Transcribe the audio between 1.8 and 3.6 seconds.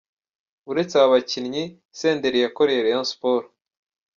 Senderi yakoreye Rayon Sport.